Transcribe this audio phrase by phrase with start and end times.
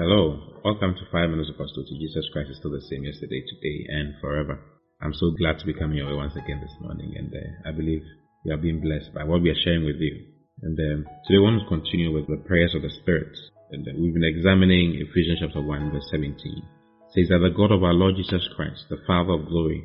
[0.00, 2.00] Hello, welcome to 5 Minutes of Apostleship.
[2.00, 4.56] Jesus Christ is still the same yesterday, today, and forever.
[5.04, 7.76] I'm so glad to be coming your way once again this morning, and uh, I
[7.76, 8.00] believe
[8.40, 10.32] you are being blessed by what we are sharing with you.
[10.64, 13.36] And um, today we want to continue with the prayers of the Spirit.
[13.68, 16.40] And uh, we've been examining Ephesians chapter 1, verse 17.
[16.40, 19.84] It says that the God of our Lord Jesus Christ, the Father of glory,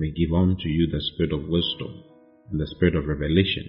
[0.00, 1.92] may give unto you the spirit of wisdom
[2.48, 3.68] and the spirit of revelation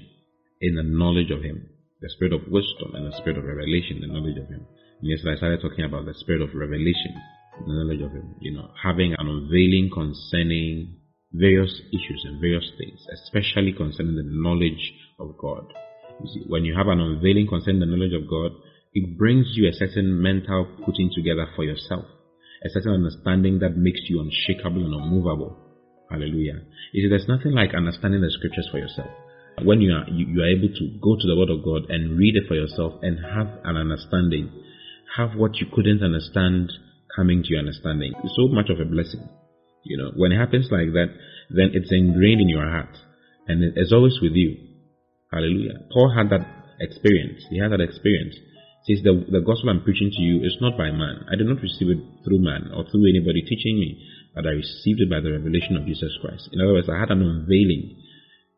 [0.63, 1.67] in the knowledge of Him.
[1.99, 4.63] The spirit of wisdom and the spirit of revelation, the knowledge of Him
[5.03, 7.19] yesterday I started talking about the spirit of revelation,
[7.67, 10.95] the knowledge of Him, you know, having an unveiling concerning
[11.31, 15.67] various issues and various things, especially concerning the knowledge of God.
[16.21, 18.51] You see, when you have an unveiling concerning the knowledge of God,
[18.93, 22.05] it brings you a certain mental putting together for yourself,
[22.63, 25.57] a certain understanding that makes you unshakable and unmovable.
[26.09, 26.61] Hallelujah.
[26.93, 29.09] You see, there's nothing like understanding the scriptures for yourself.
[29.63, 32.17] When you are, you, you are able to go to the Word of God and
[32.17, 34.49] read it for yourself and have an understanding
[35.17, 36.71] have what you couldn't understand
[37.15, 38.13] coming to your understanding.
[38.23, 39.29] It's so much of a blessing.
[39.83, 41.11] You know, when it happens like that,
[41.49, 42.95] then it's ingrained in your heart
[43.47, 44.57] and it's always with you.
[45.31, 45.85] Hallelujah.
[45.91, 46.45] Paul had that
[46.79, 47.43] experience.
[47.49, 48.35] He had that experience.
[48.87, 51.23] Says the, the gospel I'm preaching to you is not by man.
[51.31, 53.95] I did not receive it through man or through anybody teaching me,
[54.35, 56.49] but I received it by the revelation of Jesus Christ.
[56.51, 57.95] In other words, I had an unveiling.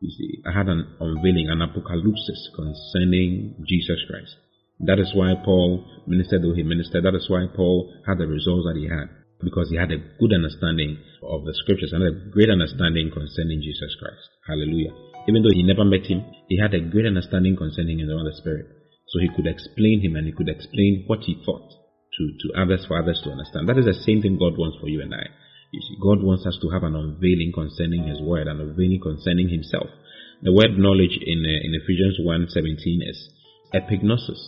[0.00, 4.34] You see, I had an unveiling, an apocalypse concerning Jesus Christ.
[4.80, 7.04] That is why Paul ministered though he ministered.
[7.04, 9.08] That is why Paul had the results that he had.
[9.40, 13.96] Because he had a good understanding of the scriptures and a great understanding concerning Jesus
[14.00, 14.24] Christ.
[14.48, 14.92] Hallelujah.
[15.28, 18.66] Even though he never met him, he had a great understanding concerning the Spirit.
[19.08, 21.68] So he could explain him and he could explain what he thought
[22.16, 23.68] to, to others for others to understand.
[23.68, 25.26] That is the same thing God wants for you and I.
[25.72, 29.48] You see, God wants us to have an unveiling concerning His Word, an unveiling concerning
[29.48, 29.90] Himself.
[30.42, 33.30] The word knowledge in, uh, in Ephesians 1.17 is
[33.74, 34.40] epignosis.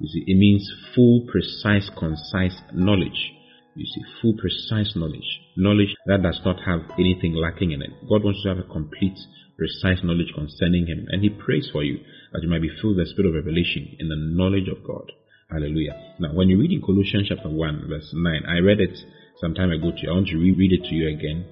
[0.00, 3.34] You see, it means full, precise, concise knowledge.
[3.74, 5.26] You see, full, precise knowledge.
[5.56, 7.90] Knowledge that does not have anything lacking in it.
[8.08, 9.18] God wants you to have a complete,
[9.56, 11.06] precise knowledge concerning Him.
[11.10, 11.98] And He prays for you
[12.32, 15.10] that you might be filled with the spirit of revelation in the knowledge of God.
[15.50, 16.14] Hallelujah.
[16.20, 18.94] Now, when you read in Colossians chapter 1, verse 9, I read it
[19.40, 20.10] some time ago to you.
[20.10, 21.44] I want to reread it to you again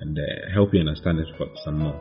[0.00, 2.00] and uh, help you understand it for some more.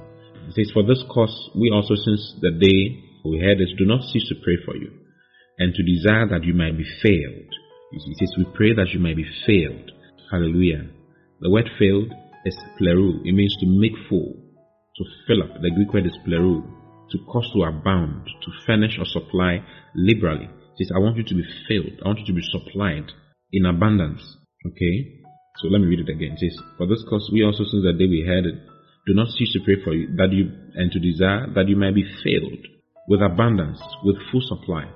[0.49, 4.01] It says, For this cause, we also, since the day we heard it, do not
[4.09, 5.00] cease to pray for you
[5.61, 7.53] and to desire that you might be filled.
[7.93, 9.91] It says, We pray that you might be filled.
[10.31, 10.89] Hallelujah.
[11.39, 12.11] The word filled
[12.45, 13.21] is pleroo.
[13.23, 14.41] It means to make full,
[14.97, 15.61] to fill up.
[15.61, 16.65] The Greek word is pleroo,
[17.11, 19.61] to cause to abound, to furnish or supply
[19.93, 20.49] liberally.
[20.49, 22.01] It says, I want you to be filled.
[22.01, 23.11] I want you to be supplied
[23.53, 24.23] in abundance.
[24.65, 25.21] Okay?
[25.61, 26.33] So let me read it again.
[26.33, 28.57] It says, For this cause we also, since the day we heard it,
[29.05, 31.93] do not cease to pray for you, that you, and to desire that you might
[31.93, 32.65] be filled
[33.07, 34.89] with abundance, with full supply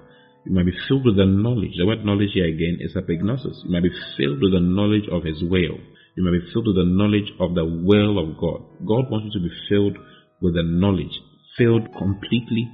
[0.45, 1.73] you might be filled with the knowledge.
[1.77, 3.65] The word knowledge here again is epignosis.
[3.65, 5.81] You might be filled with the knowledge of His will.
[6.15, 8.61] You might be filled with the knowledge of the will of God.
[8.85, 9.97] God wants you to be filled
[10.41, 11.19] with the knowledge,
[11.57, 12.69] filled completely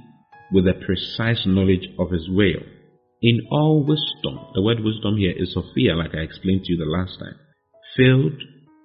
[0.52, 2.60] with the precise knowledge of His will.
[3.22, 6.90] In all wisdom, the word wisdom here is Sophia, like I explained to you the
[6.90, 7.38] last time.
[7.96, 8.36] Filled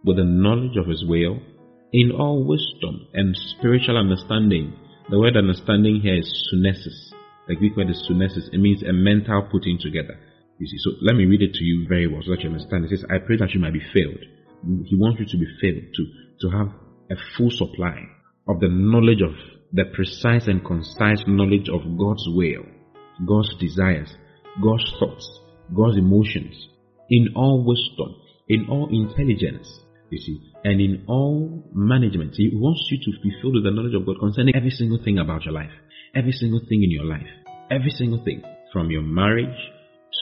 [0.05, 1.39] with the knowledge of His will,
[1.91, 4.73] in all wisdom and spiritual understanding.
[5.09, 7.16] The word understanding here is sunesis.
[7.47, 8.51] The Greek word is sunesis.
[8.51, 10.19] It means a mental putting together.
[10.59, 12.85] You see, so let me read it to you very well so that you understand.
[12.85, 14.19] It says, I pray that you might be filled.
[14.85, 16.03] He wants you to be filled, to,
[16.41, 16.67] to have
[17.11, 18.03] a full supply
[18.47, 19.31] of the knowledge of
[19.71, 22.65] the precise and concise knowledge of God's will,
[23.25, 24.13] God's desires,
[24.61, 25.39] God's thoughts,
[25.75, 26.55] God's emotions,
[27.09, 28.15] in all wisdom,
[28.47, 29.67] in all intelligence,
[30.09, 32.35] you see, and in all management.
[32.35, 35.19] He wants you to be filled with the knowledge of God concerning every single thing
[35.19, 35.71] about your life
[36.15, 37.27] every single thing in your life.
[37.71, 38.43] Every single thing.
[38.73, 39.57] From your marriage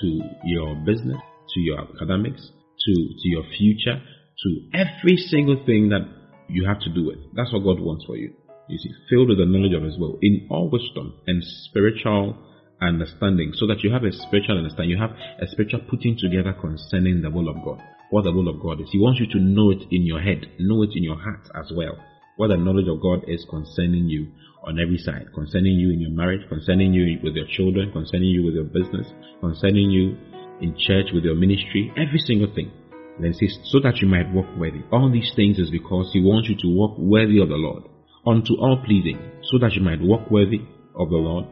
[0.01, 1.17] to your business
[1.53, 2.41] to your academics
[2.85, 4.02] to, to your future
[4.43, 6.03] to every single thing that
[6.49, 7.17] you have to do with.
[7.34, 8.34] That's what God wants for you.
[8.67, 12.38] You see, filled with the knowledge of His will in all wisdom and spiritual
[12.81, 14.91] understanding so that you have a spiritual understanding.
[14.91, 17.81] You have a spiritual putting together concerning the will of God.
[18.09, 18.90] What the will of God is.
[18.91, 21.72] He wants you to know it in your head, know it in your heart as
[21.76, 21.97] well.
[22.35, 24.28] What the knowledge of God is concerning you
[24.67, 28.43] on every side, concerning you in your marriage, concerning you with your children, concerning you
[28.43, 29.08] with your business,
[29.40, 30.20] concerning you
[30.59, 32.76] in church with your ministry, every single thing.
[33.22, 34.84] Then says, so that you might walk worthy.
[34.91, 37.87] All these things is because He wants you to walk worthy of the Lord,
[38.28, 39.16] unto all pleasing,
[39.47, 40.59] so that you might walk worthy
[40.91, 41.47] of the Lord,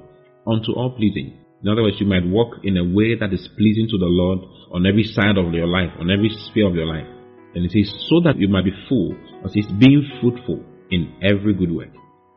[0.46, 1.40] unto all pleasing.
[1.64, 4.40] In other words, you might walk in a way that is pleasing to the Lord
[4.76, 7.08] on every side of your life, on every sphere of your life.
[7.56, 11.54] And it says, so that you might be full, or says, being fruitful in every
[11.54, 11.94] good work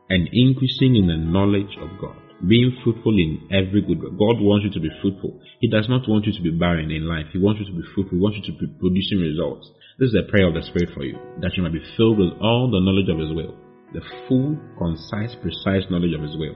[0.09, 2.15] and increasing in the knowledge of God.
[2.45, 4.13] being fruitful in every good work.
[4.13, 5.41] God wants you to be fruitful.
[5.59, 7.25] He does not want you to be barren in life.
[7.33, 8.17] He wants you to be fruitful.
[8.17, 9.65] He wants you to be producing results.
[9.97, 12.37] This is a prayer of the Spirit for you, that you might be filled with
[12.37, 13.57] all the knowledge of His will,
[13.89, 16.53] the full, concise, precise knowledge of His will,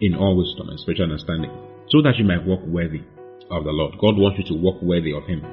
[0.00, 1.52] in all wisdom and spiritual understanding,
[1.92, 3.04] so that you might walk worthy
[3.52, 4.00] of the Lord.
[4.00, 5.44] God wants you to walk worthy of Him,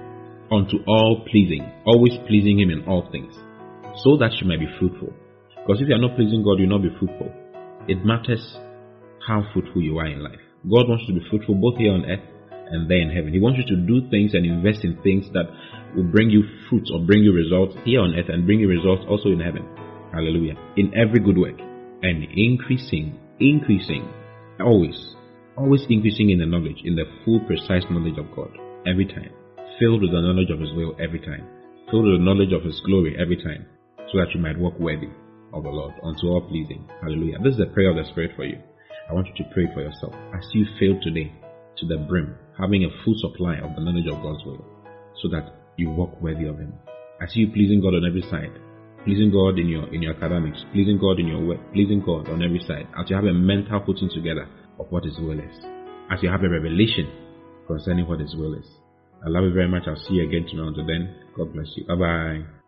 [0.47, 3.35] unto all pleasing, always pleasing Him in all things,
[4.07, 5.11] so that you might be fruitful.
[5.65, 7.33] Because if you are not pleasing God, you will not be fruitful.
[7.89, 8.53] It matters
[9.25, 10.37] how fruitful you are in life.
[10.61, 12.21] God wants you to be fruitful both here on earth
[12.69, 13.33] and there in heaven.
[13.33, 15.49] He wants you to do things and invest in things that
[15.97, 19.09] will bring you fruits or bring you results here on earth and bring you results
[19.09, 19.65] also in heaven.
[20.13, 20.53] Hallelujah.
[20.77, 24.05] In every good work and increasing, increasing,
[24.61, 25.17] always,
[25.57, 28.53] always increasing in the knowledge, in the full, precise knowledge of God
[28.85, 29.33] every time.
[29.81, 31.49] Filled with the knowledge of His will every time.
[31.89, 33.65] Filled with the knowledge of His glory every time.
[34.13, 35.09] So that you might walk worthy
[35.55, 36.87] of the Lord unto all pleasing.
[37.01, 37.39] Hallelujah.
[37.39, 38.59] This is the prayer of the Spirit for you.
[39.09, 41.31] I want you to pray for yourself as you fail today
[41.77, 44.63] to the brim, having a full supply of the knowledge of God's will,
[45.21, 46.73] so that you walk worthy of Him.
[47.29, 48.51] See you pleasing God on every side,
[49.03, 52.43] pleasing God in your in your academics, pleasing God in your work, pleasing God on
[52.43, 54.47] every side, as you have a mental putting together
[54.79, 55.55] of what His will is,
[56.11, 57.07] as you have a revelation
[57.67, 58.67] concerning what His will is.
[59.25, 59.83] I love you very much.
[59.87, 60.69] I'll see you again tomorrow.
[60.69, 61.87] Until then, God bless you.
[61.87, 62.64] Bye bye.